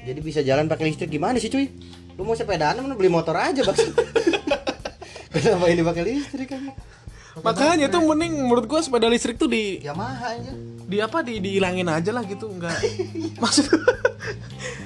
Jadi 0.00 0.20
bisa 0.22 0.40
jalan 0.40 0.64
pakai 0.64 0.86
listrik 0.86 1.10
gimana 1.10 1.36
sih, 1.36 1.50
cuy? 1.50 1.66
Lu 2.14 2.22
mau 2.22 2.32
sepedaan 2.32 2.78
mana 2.78 2.94
beli 2.94 3.10
motor 3.10 3.34
aja, 3.34 3.60
Bang. 3.60 3.74
Kenapa 5.32 5.66
ini 5.66 5.82
pakai 5.82 6.02
listrik 6.04 6.48
kan? 6.48 6.62
Makanya 7.40 7.86
tuh 7.86 8.02
mending 8.02 8.38
menurut 8.40 8.66
gua 8.66 8.80
sepeda 8.80 9.06
listrik 9.06 9.34
tuh 9.34 9.46
di 9.46 9.78
Yamaha 9.80 10.34
aja. 10.34 10.52
di 10.84 10.98
apa 10.98 11.22
di 11.22 11.38
dihilangin 11.38 11.86
aja 11.86 12.10
lah 12.10 12.26
gitu 12.26 12.50
nggak 12.50 12.74
maksud 13.42 13.70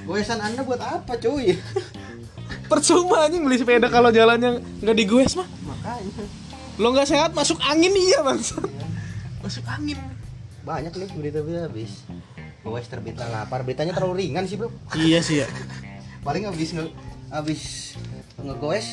Goesan 0.05 0.37
Anda 0.37 0.61
buat 0.61 0.77
apa, 0.77 1.17
cuy? 1.17 1.57
percuma 2.65 3.25
anjing 3.25 3.41
beli 3.41 3.57
sepeda 3.57 3.89
kalau 3.89 4.09
jalannya 4.09 4.61
nggak 4.79 4.93
digoes 4.95 5.33
mah 5.33 5.49
Makanya. 5.65 6.23
lo 6.77 6.93
nggak 6.93 7.09
sehat 7.09 7.33
masuk 7.33 7.57
angin 7.59 7.89
iya 7.91 8.21
bang 8.21 8.37
masuk 9.41 9.65
angin 9.65 9.97
Banyak 10.65 10.91
nih 10.91 11.07
berita-berita 11.11 11.61
habis. 11.63 12.01
Goes 12.59 12.85
terbita 12.85 13.23
lapar. 13.25 13.61
Beritanya 13.61 13.93
terlalu 13.93 14.25
ringan 14.25 14.43
sih, 14.43 14.57
Bro. 14.57 14.73
iya 14.97 15.21
sih 15.21 15.39
ya 15.39 15.47
Paling 16.25 16.43
habis 16.43 16.73
nge 16.73 16.89
habis 17.27 17.61
ngegoes 18.37 18.87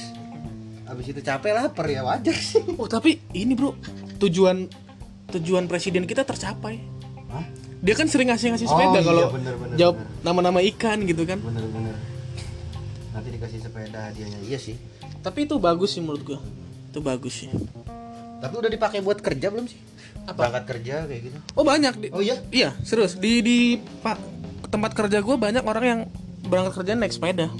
habis 0.85 1.07
itu 1.07 1.21
capek 1.21 1.53
lapar 1.55 1.87
ya 1.87 2.03
wajar 2.03 2.35
sih. 2.35 2.61
oh 2.71 2.85
tapi 2.85 3.17
ini 3.33 3.53
bro 3.53 3.73
tujuan 4.19 4.69
tujuan 5.31 5.65
presiden 5.65 6.05
kita 6.05 6.21
tercapai 6.23 6.77
Hah? 7.27 7.45
dia 7.79 7.95
kan 7.95 8.05
sering 8.05 8.29
ngasih 8.29 8.53
ngasih 8.53 8.67
Oh, 8.67 8.73
sepeda 8.75 8.93
iya, 8.95 9.03
kalau 9.03 9.25
bener, 9.31 9.55
bener, 9.55 9.77
jawab 9.79 9.97
bener. 9.97 10.21
nama-nama 10.21 10.61
ikan 10.67 11.01
gitu 11.03 11.25
kan 11.25 11.41
Bener-bener. 11.41 11.97
Nanti 13.11 13.29
dikasih 13.31 13.59
sepeda 13.59 13.99
hadiahnya. 14.03 14.39
Iya 14.43 14.59
sih. 14.59 14.77
tapi 15.19 15.45
itu 15.45 15.57
bagus 15.57 15.93
sih 15.93 16.01
menurut 16.01 16.21
gua 16.27 16.39
itu 16.87 17.01
bagus 17.01 17.35
sih 17.39 17.49
Tapi 18.43 18.55
udah 18.59 18.67
dipakai 18.69 18.99
buat 19.01 19.23
kerja 19.23 19.49
belum 19.49 19.71
sih? 19.71 19.79
Apa? 20.23 20.35
Berangkat 20.37 20.65
kerja 20.69 20.95
kayak 21.07 21.21
gitu. 21.25 21.39
oh 21.55 21.63
banyak 21.63 21.95
di, 21.97 22.07
Oh 22.11 22.19
iya? 22.19 22.39
iya 22.51 22.71
serius 22.83 23.15
di 23.15 23.39
di 23.39 23.59
pak 24.03 24.19
tempat 24.67 24.93
kerja 24.93 25.19
gua 25.19 25.35
banyak 25.37 25.63
orang 25.63 25.85
yang 25.85 26.01
berangkat 26.43 26.79
kerja 26.79 26.93
naik 26.95 27.11
sepeda 27.11 27.51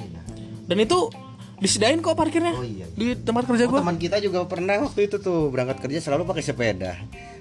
dan 0.63 0.77
itu 0.77 1.11
disediain 1.59 1.99
kok 1.99 2.15
parkirnya 2.15 2.55
Oh 2.55 2.63
iya, 2.63 2.87
iya. 2.91 3.15
di 3.15 3.15
tempat 3.15 3.47
kerja 3.47 3.67
Oh, 3.67 3.71
gua 3.71 3.81
teman 3.83 3.99
kita 3.99 4.19
juga 4.19 4.43
pernah 4.45 4.79
waktu 4.79 5.07
itu 5.07 5.19
tuh 5.19 5.51
berangkat 5.51 5.79
kerja 5.81 5.99
selalu 6.03 6.23
pakai 6.25 6.43
sepeda. 6.43 6.93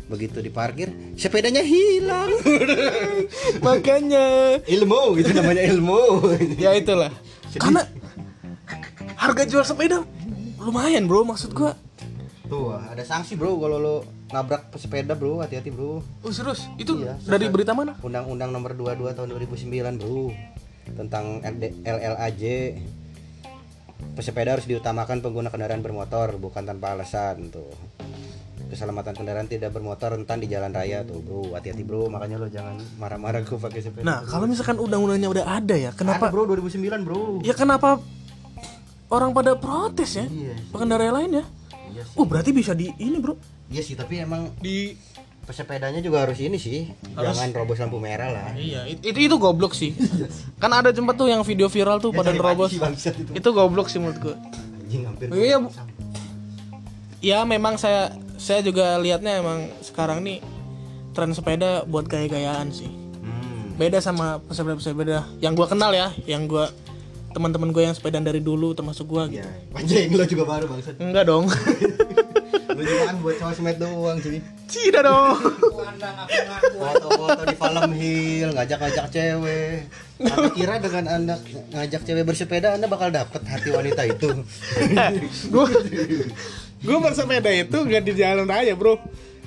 Begitu 0.05 0.37
diparkir, 0.37 0.89
sepedanya 1.15 1.63
hilang. 1.63 2.29
makanya 3.65 4.57
ilmu 4.65 5.17
itu 5.17 5.31
namanya 5.31 5.63
ilmu. 5.65 6.01
ya 6.57 6.73
itulah 6.73 7.09
karena 7.53 7.83
harga 9.15 9.43
jual 9.45 9.63
sepeda 9.63 10.03
lumayan 10.57 11.05
bro 11.05 11.23
maksud 11.23 11.51
gua 11.51 11.73
Tuh, 12.51 12.75
ada 12.75 12.99
sanksi, 13.01 13.39
Bro, 13.39 13.55
kalau 13.57 13.79
lo 13.79 13.95
nabrak 14.27 14.67
pesepeda, 14.67 15.15
Bro. 15.15 15.39
Hati-hati, 15.39 15.71
Bro. 15.71 16.03
oh 16.03 16.31
serius 16.31 16.67
itu 16.75 16.99
Iya, 16.99 17.15
dari 17.23 17.47
berita 17.47 17.71
mana 17.71 17.95
Undang-Undang 17.97 18.51
Nomor 18.51 18.75
22 18.75 19.15
tahun 19.15 19.27
2009, 19.31 19.71
Bro. 19.95 20.35
Tentang 20.91 21.39
LD 21.39 21.63
LLAJ. 21.81 22.43
Pesepeda 24.11 24.51
harus 24.51 24.67
diutamakan 24.67 25.23
pengguna 25.23 25.47
kendaraan 25.47 25.79
bermotor 25.79 26.35
bukan 26.35 26.67
tanpa 26.67 26.91
alasan 26.91 27.47
tuh. 27.47 27.71
Keselamatan 28.67 29.15
kendaraan 29.15 29.47
tidak 29.47 29.71
bermotor 29.71 30.11
rentan 30.11 30.39
di 30.39 30.47
jalan 30.47 30.71
raya 30.71 31.07
tuh, 31.07 31.23
Bro. 31.23 31.55
Hati-hati, 31.55 31.87
Bro. 31.87 32.11
Makanya 32.11 32.35
lo 32.35 32.51
jangan 32.51 32.75
marah-marah 32.97 33.39
gue 33.41 33.55
pakai 33.57 33.79
sepeda. 33.79 34.03
nah 34.03 34.19
kalau 34.21 34.43
misalkan 34.43 34.75
undang-undangnya 34.75 35.31
udah 35.31 35.45
ada 35.47 35.75
ya 35.77 35.89
Ada, 35.89 35.97
kenapa 35.97 36.27
Bro, 36.27 36.51
2009, 36.51 36.99
Bro. 37.01 37.47
ya 37.47 37.55
kenapa 37.55 38.03
orang 39.07 39.31
pada 39.31 39.55
protes 39.55 40.11
ya 40.13 40.25
Iya. 40.25 40.55
pengendara 40.67 41.07
lain 41.13 41.39
ya 41.39 41.45
Iya 42.01 42.07
sih. 42.07 42.15
oh 42.15 42.25
berarti 42.25 42.49
bisa 42.49 42.73
di 42.73 42.89
ini 42.95 43.17
bro 43.17 43.37
Iya 43.67 43.81
sih, 43.81 43.93
tapi 43.93 44.19
emang 44.19 44.51
di 44.57 44.97
pesepedanya 45.41 45.99
juga 45.99 46.21
harus 46.21 46.37
ini 46.37 46.55
sih. 46.55 46.85
Jangan 47.13 47.49
robos 47.51 47.77
lampu 47.77 47.97
merah 47.97 48.29
lah. 48.29 48.51
iya 48.53 48.83
it- 48.85 49.01
itu 49.01 49.19
itu 49.23 49.35
goblok 49.37 49.71
sih 49.71 49.95
kan 50.57 50.71
ada 50.71 50.89
tempat 50.89 51.15
tuh 51.15 51.25
yang 51.25 51.41
video 51.41 51.65
viral 51.65 51.97
tuh 51.97 52.09
pada 52.09 52.29
nerobos 52.29 52.69
mati, 52.69 52.77
bangsat 52.79 53.15
itu. 53.15 53.31
itu 53.33 53.49
goblok 53.49 53.87
sih 53.87 53.97
menurut 53.97 54.19
gua 54.19 54.35
Anjing 54.83 55.03
hampir. 55.03 55.27
Iya, 55.29 55.57
ya 57.21 57.39
memang 57.43 57.75
saya 57.75 58.11
saya 58.35 58.59
juga 58.59 58.97
lihatnya 58.97 59.37
emang 59.37 59.69
sekarang 59.79 60.19
nih 60.19 60.41
tren 61.11 61.31
sepeda 61.31 61.85
buat 61.85 62.05
gaya-gayaan 62.05 62.69
sih 62.69 62.89
Hmm. 63.21 63.77
beda 63.77 63.97
sama 63.97 64.41
pesepeda-pesepeda 64.41 65.23
yang 65.39 65.53
gua 65.53 65.65
kenal 65.65 65.91
ya 65.91 66.09
yang 66.25 66.43
gua 66.43 66.73
teman-teman 67.31 67.69
gue 67.69 67.83
yang 67.83 67.91
sepedaan 67.91 68.21
dari 68.21 68.39
dulu 68.39 68.71
termasuk 68.71 69.07
gua 69.07 69.25
gitu. 69.25 69.41
Iya, 69.41 69.75
anjing 69.75 70.11
lo 70.11 70.23
juga 70.23 70.43
baru 70.45 70.65
bangsat. 70.67 70.95
enggak 70.97 71.25
dong 71.25 71.45
Lu 72.71 72.87
juga 72.87 73.03
kan 73.03 73.15
buat 73.19 73.35
sosmed 73.35 73.77
doang 73.77 74.17
cuy. 74.17 74.39
tidak 74.65 75.03
dong 75.03 75.35
Foto-foto 76.71 77.41
di 77.43 77.55
Palm 77.55 77.91
Hill, 77.91 78.49
ngajak-ngajak 78.51 79.05
cewek. 79.11 79.75
Anda 80.21 80.47
kira 80.53 80.75
dengan 80.77 81.05
Anda 81.05 81.35
ngajak 81.71 82.01
cewek 82.03 82.23
bersepeda 82.23 82.75
Anda 82.75 82.87
bakal 82.87 83.11
dapet 83.11 83.41
hati 83.43 83.69
wanita 83.69 84.01
itu? 84.05 84.29
gue 85.53 85.65
gue 86.81 86.97
bersepeda 86.97 87.51
itu 87.51 87.77
nggak 87.77 88.03
di 88.03 88.13
jalan 88.15 88.45
raya 88.45 88.73
bro 88.73 88.97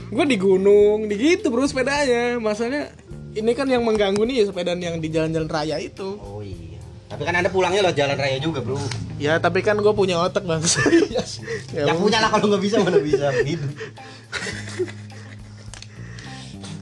gue 0.05 0.25
di 0.29 0.37
gunung 0.37 1.07
di 1.07 1.15
gitu 1.17 1.49
bro 1.49 1.65
sepedanya 1.65 2.39
masalahnya 2.39 2.93
ini 3.35 3.51
kan 3.51 3.67
yang 3.67 3.83
mengganggu 3.83 4.23
nih 4.23 4.47
sepedaan 4.47 4.79
yang 4.79 5.03
di 5.03 5.11
jalan-jalan 5.11 5.51
raya 5.51 5.77
itu 5.79 6.15
Oh 6.21 6.39
iya. 6.39 6.74
Tapi 7.05 7.23
kan 7.23 7.35
Anda 7.37 7.53
pulangnya 7.53 7.85
lo 7.85 7.93
jalan 7.93 8.17
raya 8.17 8.41
juga, 8.41 8.65
Bro. 8.65 8.81
ya 9.21 9.39
tapi 9.39 9.63
kan 9.63 9.79
gue 9.79 9.95
punya 9.95 10.19
otak 10.19 10.43
bang 10.43 10.59
Ya, 11.15 11.87
Yang 11.87 11.99
punya 12.03 12.19
lah 12.19 12.33
kalau 12.33 12.51
nggak 12.51 12.63
bisa 12.65 12.77
mana 12.83 12.99
bisa 12.99 13.31
gitu. 13.49 13.67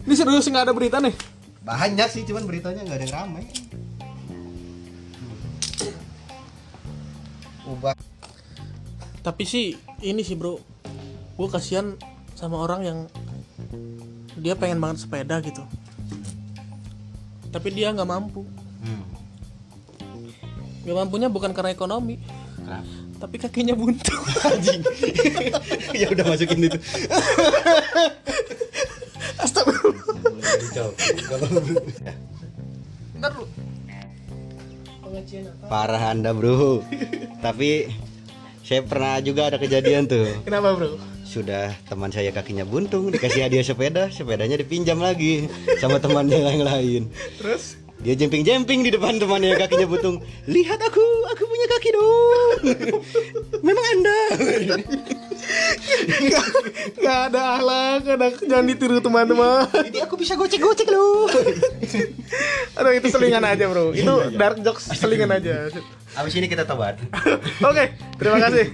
Ini 0.07 0.15
serius 0.17 0.47
nggak 0.49 0.65
ada 0.71 0.75
berita 0.75 0.99
nih. 1.03 1.15
Banyak 1.63 2.09
sih, 2.11 2.23
cuman 2.27 2.43
beritanya 2.49 2.83
nggak 2.83 2.99
ada 2.99 3.05
yang 3.07 3.15
ramai. 3.15 3.45
Ubah. 7.69 7.95
Tapi 9.23 9.43
sih 9.47 9.79
ini 10.03 10.27
sih 10.27 10.35
bro, 10.35 10.59
gue 11.39 11.49
kasihan 11.51 11.95
sama 12.35 12.59
orang 12.59 12.81
yang 12.83 12.99
dia 14.35 14.59
pengen 14.59 14.83
banget 14.83 15.07
sepeda 15.07 15.39
gitu. 15.45 15.63
Tapi 17.55 17.69
dia 17.71 17.95
nggak 17.95 18.09
mampu. 18.09 18.43
Gak 20.83 20.97
mampunya 20.99 21.31
bukan 21.31 21.55
karena 21.55 21.71
ekonomi, 21.71 22.19
Kenapa? 22.59 22.83
tapi 23.23 23.37
kakinya 23.39 23.75
buntu. 23.79 24.15
Anjing. 24.51 24.83
ya 25.95 26.11
udah 26.11 26.25
masukin 26.27 26.67
itu. 26.67 26.79
Astagfirullah. 29.39 30.03
Lu. 33.23 33.45
Parah 35.71 36.11
Anda, 36.11 36.35
Bro. 36.35 36.83
Tapi 37.39 37.87
saya 38.63 38.83
pernah 38.83 39.21
juga 39.21 39.53
ada 39.53 39.59
kejadian 39.61 40.09
tuh. 40.09 40.27
Kenapa 40.47 40.73
bro? 40.73 40.97
Sudah 41.27 41.77
teman 41.89 42.13
saya 42.13 42.33
kakinya 42.33 42.65
buntung, 42.65 43.11
dikasih 43.13 43.45
hadiah 43.45 43.65
sepeda, 43.65 44.09
sepedanya 44.09 44.57
dipinjam 44.57 45.01
lagi 45.01 45.49
sama 45.83 45.99
temannya 45.99 46.41
yang 46.41 46.63
lain. 46.65 47.03
Terus? 47.37 47.82
Dia 48.03 48.19
jemping-jemping 48.19 48.83
di 48.83 48.91
depan 48.91 49.23
temannya 49.23 49.55
yang 49.55 49.63
kakinya 49.63 49.87
buntung. 49.87 50.19
Lihat 50.51 50.81
aku, 50.83 51.07
aku 51.31 51.43
punya 51.47 51.67
kaki 51.71 51.91
dong. 51.95 52.59
Memang 53.63 53.85
Anda. 53.95 54.19
Gak 56.99 57.19
ada 57.31 57.41
akhlak, 57.59 58.03
ada 58.19 58.27
jangan 58.43 58.67
ditiru 58.67 58.99
teman-teman. 58.99 59.71
Jadi 59.71 59.99
aku 60.03 60.19
bisa 60.19 60.35
gocek-gocek 60.35 60.91
loh. 60.91 61.31
Aduh 62.83 62.93
itu 62.99 63.07
selingan 63.07 63.47
aja 63.47 63.71
bro. 63.71 63.95
Itu 63.95 64.35
dark 64.35 64.59
jokes 64.67 64.91
selingan 64.99 65.31
aja. 65.31 65.71
Abis 66.19 66.35
ini 66.35 66.51
kita 66.51 66.67
tobat. 66.67 66.99
Oke, 67.63 67.95
terima 68.19 68.43
kasih. 68.43 68.67